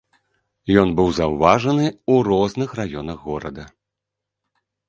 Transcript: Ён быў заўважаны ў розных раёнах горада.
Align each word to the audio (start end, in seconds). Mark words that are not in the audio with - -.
Ён 0.83 0.89
быў 0.99 1.09
заўважаны 1.19 1.85
ў 1.91 2.13
розных 2.31 2.69
раёнах 2.81 3.17
горада. 3.29 3.63